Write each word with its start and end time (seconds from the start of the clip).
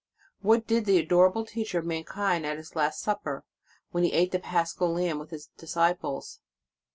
What 0.39 0.65
did 0.65 0.85
the 0.85 0.97
adorable 0.97 1.45
Teacher 1.45 1.77
of 1.77 1.85
mankind 1.85 2.43
at 2.43 2.57
His 2.57 2.75
last 2.75 3.01
Supper, 3.01 3.45
when 3.91 4.03
he 4.03 4.13
ate 4.13 4.31
the 4.31 4.39
Paschal 4.39 4.91
Lamb 4.91 5.19
with 5.19 5.29
His 5.29 5.49
disciples? 5.59 6.39